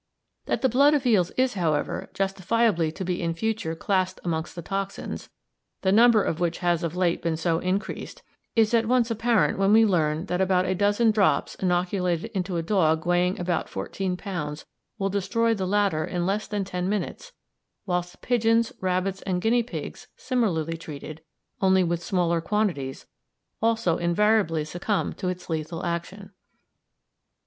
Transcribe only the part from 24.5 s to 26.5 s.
succumb to its lethal action.